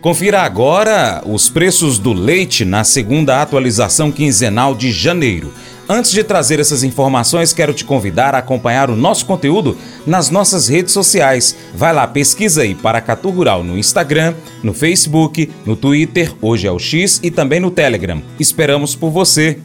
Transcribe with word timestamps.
Confira 0.00 0.42
agora 0.42 1.22
os 1.26 1.50
preços 1.50 1.98
do 1.98 2.12
leite 2.12 2.64
na 2.64 2.84
segunda 2.84 3.42
atualização 3.42 4.12
quinzenal 4.12 4.74
de 4.74 4.92
janeiro. 4.92 5.52
Antes 5.88 6.12
de 6.12 6.22
trazer 6.22 6.60
essas 6.60 6.84
informações, 6.84 7.52
quero 7.52 7.72
te 7.72 7.84
convidar 7.84 8.34
a 8.34 8.38
acompanhar 8.38 8.90
o 8.90 8.96
nosso 8.96 9.26
conteúdo 9.26 9.76
nas 10.06 10.30
nossas 10.30 10.68
redes 10.68 10.92
sociais. 10.92 11.56
Vai 11.74 11.92
lá, 11.92 12.06
pesquisa 12.06 12.62
aí 12.62 12.74
Paracatu 12.74 13.30
Rural 13.30 13.64
no 13.64 13.76
Instagram, 13.76 14.34
no 14.62 14.72
Facebook, 14.72 15.50
no 15.64 15.74
Twitter, 15.74 16.32
hoje 16.40 16.66
é 16.66 16.70
o 16.70 16.78
X 16.78 17.18
e 17.22 17.30
também 17.30 17.58
no 17.58 17.70
Telegram. 17.70 18.22
Esperamos 18.38 18.94
por 18.94 19.10
você. 19.10 19.58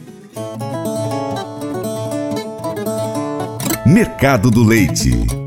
Mercado 3.86 4.50
do 4.50 4.64
Leite. 4.64 5.43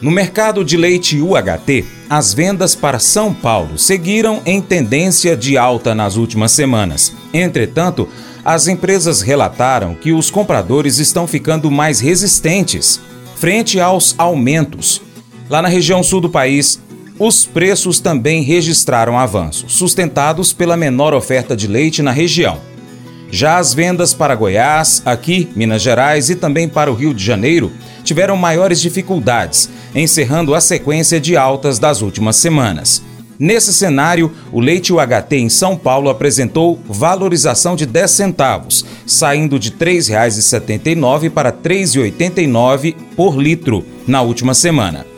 No 0.00 0.10
mercado 0.10 0.62
de 0.62 0.76
leite 0.76 1.20
UHT, 1.22 1.84
as 2.08 2.34
vendas 2.34 2.74
para 2.74 2.98
São 2.98 3.32
Paulo 3.32 3.78
seguiram 3.78 4.42
em 4.44 4.60
tendência 4.60 5.34
de 5.34 5.56
alta 5.56 5.94
nas 5.94 6.16
últimas 6.16 6.52
semanas. 6.52 7.14
Entretanto, 7.32 8.06
as 8.44 8.68
empresas 8.68 9.22
relataram 9.22 9.94
que 9.94 10.12
os 10.12 10.30
compradores 10.30 10.98
estão 10.98 11.26
ficando 11.26 11.70
mais 11.70 11.98
resistentes 11.98 13.00
frente 13.36 13.80
aos 13.80 14.14
aumentos. 14.18 15.00
Lá 15.48 15.62
na 15.62 15.68
região 15.68 16.02
sul 16.02 16.20
do 16.20 16.28
país, 16.28 16.78
os 17.18 17.46
preços 17.46 17.98
também 17.98 18.42
registraram 18.42 19.18
avanços, 19.18 19.72
sustentados 19.72 20.52
pela 20.52 20.76
menor 20.76 21.14
oferta 21.14 21.56
de 21.56 21.66
leite 21.66 22.02
na 22.02 22.10
região. 22.10 22.60
Já 23.30 23.58
as 23.58 23.74
vendas 23.74 24.14
para 24.14 24.34
Goiás, 24.34 25.02
aqui, 25.04 25.48
Minas 25.56 25.82
Gerais 25.82 26.30
e 26.30 26.36
também 26.36 26.68
para 26.68 26.90
o 26.90 26.94
Rio 26.94 27.12
de 27.12 27.24
Janeiro 27.24 27.72
tiveram 28.04 28.36
maiores 28.36 28.80
dificuldades, 28.80 29.68
encerrando 29.94 30.54
a 30.54 30.60
sequência 30.60 31.20
de 31.20 31.36
altas 31.36 31.78
das 31.78 32.02
últimas 32.02 32.36
semanas. 32.36 33.02
Nesse 33.38 33.72
cenário, 33.74 34.32
o 34.50 34.60
leite 34.60 34.92
UHT 34.92 35.36
em 35.36 35.48
São 35.48 35.76
Paulo 35.76 36.08
apresentou 36.08 36.80
valorização 36.88 37.76
de 37.76 37.84
10 37.84 38.10
centavos, 38.10 38.84
saindo 39.06 39.58
de 39.58 39.68
R$ 39.70 39.76
3,79 39.76 41.30
para 41.30 41.50
R$ 41.50 41.56
3,89 41.62 42.94
por 43.14 43.36
litro 43.36 43.84
na 44.06 44.22
última 44.22 44.54
semana. 44.54 45.15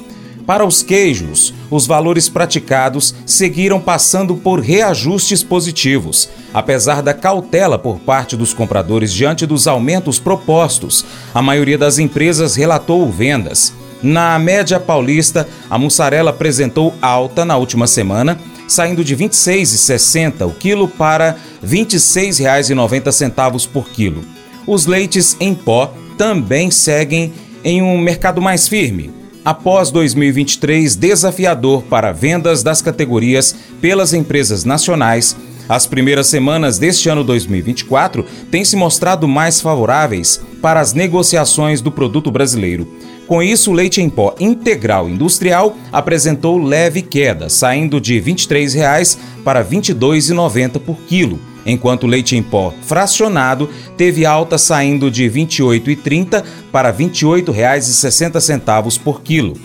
Para 0.48 0.64
os 0.64 0.82
queijos, 0.82 1.52
os 1.70 1.86
valores 1.86 2.30
praticados 2.30 3.14
seguiram 3.26 3.78
passando 3.78 4.34
por 4.34 4.60
reajustes 4.60 5.42
positivos, 5.42 6.26
apesar 6.54 7.02
da 7.02 7.12
cautela 7.12 7.78
por 7.78 7.98
parte 7.98 8.34
dos 8.34 8.54
compradores 8.54 9.12
diante 9.12 9.44
dos 9.44 9.66
aumentos 9.66 10.18
propostos. 10.18 11.04
A 11.34 11.42
maioria 11.42 11.76
das 11.76 11.98
empresas 11.98 12.56
relatou 12.56 13.12
vendas. 13.12 13.74
Na 14.02 14.38
média 14.38 14.80
paulista, 14.80 15.46
a 15.68 15.76
mussarela 15.76 16.30
apresentou 16.30 16.94
alta 17.02 17.44
na 17.44 17.58
última 17.58 17.86
semana, 17.86 18.40
saindo 18.66 19.04
de 19.04 19.14
R$ 19.14 19.28
26,60 19.28 20.46
o 20.46 20.52
quilo 20.52 20.88
para 20.88 21.36
R$ 21.62 21.68
26,90 21.68 23.68
por 23.68 23.90
quilo. 23.90 24.24
Os 24.66 24.86
leites 24.86 25.36
em 25.40 25.54
pó 25.54 25.92
também 26.16 26.70
seguem 26.70 27.34
em 27.62 27.82
um 27.82 27.98
mercado 27.98 28.40
mais 28.40 28.66
firme, 28.66 29.17
após 29.48 29.90
2023 29.90 30.94
desafiador 30.94 31.82
para 31.84 32.12
vendas 32.12 32.62
das 32.62 32.82
categorias 32.82 33.56
pelas 33.80 34.12
empresas 34.12 34.62
nacionais, 34.62 35.34
as 35.66 35.86
primeiras 35.86 36.26
semanas 36.26 36.78
deste 36.78 37.08
ano 37.08 37.24
2024 37.24 38.26
têm 38.50 38.62
se 38.62 38.76
mostrado 38.76 39.26
mais 39.26 39.58
favoráveis 39.58 40.38
para 40.60 40.80
as 40.80 40.92
negociações 40.92 41.80
do 41.80 41.90
produto 41.90 42.30
brasileiro. 42.30 42.86
Com 43.26 43.42
isso, 43.42 43.70
o 43.70 43.74
leite 43.74 44.02
em 44.02 44.10
pó 44.10 44.34
integral 44.38 45.08
industrial 45.08 45.74
apresentou 45.90 46.62
leve 46.62 47.00
queda, 47.00 47.48
saindo 47.48 47.98
de 47.98 48.18
R$ 48.18 48.34
23,00 48.34 49.16
para 49.42 49.60
R$ 49.62 49.76
22,90 49.76 50.78
por 50.78 50.96
quilo 51.06 51.40
enquanto 51.68 52.04
o 52.04 52.06
leite 52.06 52.34
em 52.34 52.42
pó 52.42 52.72
fracionado 52.82 53.68
teve 53.96 54.26
alta 54.26 54.58
saindo 54.58 55.10
de 55.10 55.28
R$ 55.28 55.46
28,30 55.46 56.42
para 56.72 56.90
R$ 56.90 57.04
28,60 57.04 58.98
por 59.00 59.22
quilo. 59.22 59.56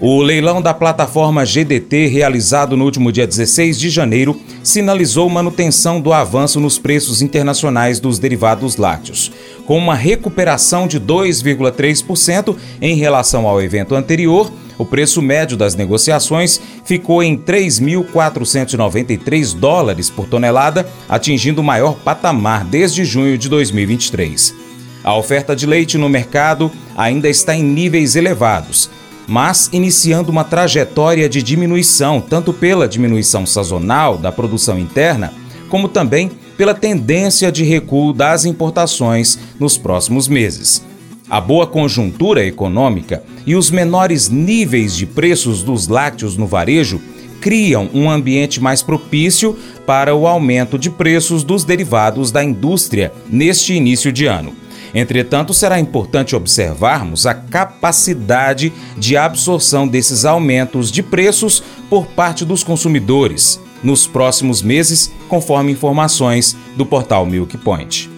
O 0.00 0.22
leilão 0.22 0.62
da 0.62 0.72
plataforma 0.72 1.44
GDT, 1.44 2.06
realizado 2.06 2.76
no 2.76 2.84
último 2.84 3.10
dia 3.10 3.26
16 3.26 3.80
de 3.80 3.90
janeiro, 3.90 4.40
sinalizou 4.62 5.28
manutenção 5.28 6.00
do 6.00 6.12
avanço 6.12 6.60
nos 6.60 6.78
preços 6.78 7.20
internacionais 7.20 7.98
dos 7.98 8.20
derivados 8.20 8.76
lácteos, 8.76 9.32
com 9.66 9.76
uma 9.76 9.96
recuperação 9.96 10.86
de 10.86 11.00
2,3% 11.00 12.54
em 12.80 12.94
relação 12.94 13.48
ao 13.48 13.60
evento 13.60 13.96
anterior 13.96 14.48
o 14.78 14.86
preço 14.86 15.20
médio 15.20 15.56
das 15.56 15.74
negociações 15.74 16.60
ficou 16.84 17.20
em 17.22 17.36
3.493 17.36 19.54
dólares 19.54 20.08
por 20.08 20.28
tonelada, 20.28 20.88
atingindo 21.08 21.60
o 21.60 21.64
maior 21.64 21.96
patamar 21.96 22.64
desde 22.64 23.04
junho 23.04 23.36
de 23.36 23.48
2023. 23.48 24.54
A 25.02 25.16
oferta 25.16 25.56
de 25.56 25.66
leite 25.66 25.98
no 25.98 26.08
mercado 26.08 26.70
ainda 26.96 27.28
está 27.28 27.56
em 27.56 27.62
níveis 27.62 28.14
elevados, 28.14 28.88
mas 29.26 29.68
iniciando 29.72 30.30
uma 30.30 30.44
trajetória 30.44 31.28
de 31.28 31.42
diminuição, 31.42 32.20
tanto 32.20 32.52
pela 32.52 32.86
diminuição 32.88 33.44
sazonal 33.44 34.16
da 34.16 34.30
produção 34.30 34.78
interna, 34.78 35.34
como 35.68 35.88
também 35.88 36.30
pela 36.56 36.74
tendência 36.74 37.50
de 37.52 37.64
recuo 37.64 38.12
das 38.12 38.44
importações 38.44 39.38
nos 39.60 39.76
próximos 39.76 40.28
meses. 40.28 40.82
A 41.30 41.42
boa 41.42 41.66
conjuntura 41.66 42.44
econômica 42.44 43.22
e 43.46 43.54
os 43.54 43.70
menores 43.70 44.30
níveis 44.30 44.96
de 44.96 45.04
preços 45.04 45.62
dos 45.62 45.86
lácteos 45.86 46.38
no 46.38 46.46
varejo 46.46 47.00
criam 47.38 47.88
um 47.92 48.10
ambiente 48.10 48.60
mais 48.60 48.82
propício 48.82 49.56
para 49.86 50.14
o 50.14 50.26
aumento 50.26 50.78
de 50.78 50.88
preços 50.88 51.44
dos 51.44 51.64
derivados 51.64 52.30
da 52.30 52.42
indústria 52.42 53.12
neste 53.28 53.74
início 53.74 54.10
de 54.10 54.26
ano. 54.26 54.54
Entretanto, 54.94 55.52
será 55.52 55.78
importante 55.78 56.34
observarmos 56.34 57.26
a 57.26 57.34
capacidade 57.34 58.72
de 58.96 59.16
absorção 59.16 59.86
desses 59.86 60.24
aumentos 60.24 60.90
de 60.90 61.02
preços 61.02 61.62
por 61.90 62.06
parte 62.06 62.42
dos 62.42 62.64
consumidores 62.64 63.60
nos 63.82 64.06
próximos 64.06 64.62
meses, 64.62 65.12
conforme 65.28 65.72
informações 65.72 66.56
do 66.74 66.86
portal 66.86 67.26
Milk 67.26 67.56
Point. 67.58 68.17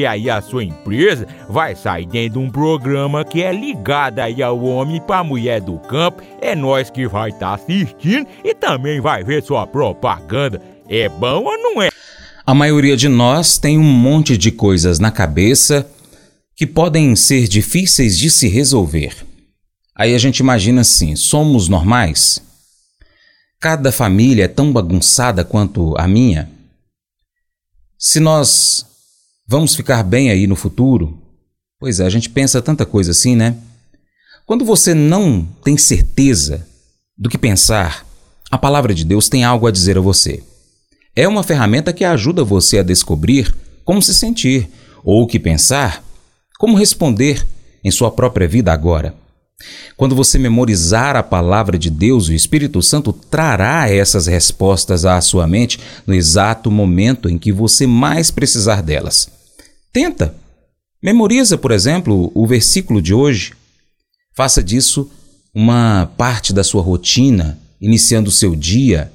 aí 0.05 0.29
a 0.29 0.41
sua 0.41 0.63
empresa 0.63 1.27
vai 1.49 1.75
sair 1.75 2.05
dentro 2.05 2.39
de 2.39 2.45
um 2.45 2.49
programa 2.49 3.25
que 3.25 3.41
é 3.41 3.51
ligado 3.51 4.19
aí 4.19 4.41
ao 4.41 4.61
homem 4.63 5.01
para 5.01 5.23
mulher 5.23 5.61
do 5.61 5.77
campo. 5.79 6.21
É 6.41 6.55
nós 6.55 6.89
que 6.89 7.07
vai 7.07 7.29
estar 7.29 7.49
tá 7.49 7.53
assistindo 7.55 8.27
e 8.43 8.53
também 8.53 8.99
vai 8.99 9.23
ver 9.23 9.43
sua 9.43 9.65
propaganda. 9.65 10.61
É 10.89 11.07
bom 11.09 11.43
ou 11.43 11.57
não 11.57 11.81
é? 11.81 11.89
A 12.45 12.53
maioria 12.53 12.97
de 12.97 13.07
nós 13.07 13.57
tem 13.57 13.77
um 13.77 13.83
monte 13.83 14.37
de 14.37 14.51
coisas 14.51 14.99
na 14.99 15.11
cabeça 15.11 15.87
que 16.55 16.67
podem 16.67 17.15
ser 17.15 17.47
difíceis 17.47 18.17
de 18.17 18.29
se 18.29 18.47
resolver. 18.47 19.15
Aí 19.95 20.13
a 20.13 20.17
gente 20.17 20.39
imagina 20.39 20.81
assim: 20.81 21.15
somos 21.15 21.67
normais? 21.67 22.41
Cada 23.59 23.91
família 23.91 24.45
é 24.45 24.47
tão 24.47 24.73
bagunçada 24.73 25.45
quanto 25.45 25.95
a 25.97 26.07
minha? 26.07 26.49
Se 27.97 28.19
nós 28.19 28.85
vamos 29.51 29.75
ficar 29.75 30.01
bem 30.01 30.31
aí 30.31 30.47
no 30.47 30.55
futuro? 30.55 31.19
Pois 31.77 31.99
é, 31.99 32.05
a 32.05 32.09
gente 32.09 32.29
pensa 32.29 32.61
tanta 32.61 32.85
coisa 32.85 33.11
assim, 33.11 33.35
né? 33.35 33.57
Quando 34.45 34.63
você 34.63 34.93
não 34.93 35.45
tem 35.61 35.77
certeza 35.77 36.65
do 37.17 37.27
que 37.27 37.37
pensar, 37.37 38.05
a 38.49 38.57
palavra 38.57 38.93
de 38.93 39.03
Deus 39.03 39.27
tem 39.27 39.43
algo 39.43 39.67
a 39.67 39.71
dizer 39.71 39.97
a 39.97 40.01
você. 40.01 40.41
É 41.13 41.27
uma 41.27 41.43
ferramenta 41.43 41.91
que 41.91 42.05
ajuda 42.05 42.45
você 42.45 42.79
a 42.79 42.83
descobrir 42.83 43.53
como 43.83 44.01
se 44.01 44.13
sentir 44.13 44.69
ou 45.03 45.23
o 45.23 45.27
que 45.27 45.37
pensar 45.37 46.01
como 46.57 46.77
responder 46.77 47.45
em 47.83 47.91
sua 47.91 48.09
própria 48.09 48.47
vida 48.47 48.71
agora? 48.71 49.13
Quando 49.97 50.15
você 50.15 50.39
memorizar 50.39 51.17
a 51.17 51.23
palavra 51.23 51.77
de 51.77 51.89
Deus, 51.89 52.29
o 52.29 52.33
Espírito 52.33 52.81
Santo 52.81 53.11
trará 53.11 53.89
essas 53.89 54.27
respostas 54.27 55.03
à 55.03 55.19
sua 55.19 55.45
mente 55.45 55.77
no 56.07 56.13
exato 56.13 56.71
momento 56.71 57.27
em 57.27 57.37
que 57.37 57.51
você 57.51 57.85
mais 57.85 58.31
precisar 58.31 58.81
delas. 58.81 59.40
Tenta. 59.91 60.35
Memoriza, 61.01 61.57
por 61.57 61.71
exemplo, 61.71 62.31
o 62.33 62.47
versículo 62.47 63.01
de 63.01 63.13
hoje. 63.13 63.53
Faça 64.33 64.63
disso 64.63 65.11
uma 65.53 66.09
parte 66.17 66.53
da 66.53 66.63
sua 66.63 66.81
rotina, 66.81 67.59
iniciando 67.79 68.29
o 68.29 68.33
seu 68.33 68.55
dia. 68.55 69.11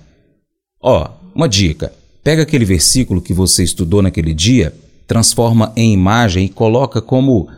Ó, 0.81 1.09
uma 1.35 1.49
dica: 1.49 1.93
pega 2.23 2.43
aquele 2.43 2.65
versículo 2.65 3.23
que 3.23 3.33
você 3.33 3.63
estudou 3.63 4.03
naquele 4.03 4.35
dia, 4.35 4.75
transforma 5.07 5.73
em 5.77 5.93
imagem 5.93 6.45
e 6.45 6.51
coloca 6.51 7.01
como 7.01 7.49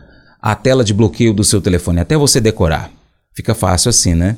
a 0.41 0.55
tela 0.55 0.83
de 0.83 0.93
bloqueio 0.93 1.33
do 1.33 1.43
seu 1.43 1.61
telefone 1.61 1.99
até 1.99 2.15
você 2.15 2.39
decorar. 2.39 2.91
Fica 3.33 3.53
fácil 3.53 3.89
assim, 3.89 4.13
né? 4.13 4.37